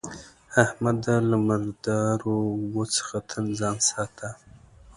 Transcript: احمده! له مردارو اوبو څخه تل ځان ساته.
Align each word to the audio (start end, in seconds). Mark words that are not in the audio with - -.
احمده! 0.63 1.15
له 1.29 1.37
مردارو 1.47 2.33
اوبو 2.51 2.83
څخه 2.95 3.15
تل 3.29 3.45
ځان 3.59 3.77
ساته. 3.89 4.29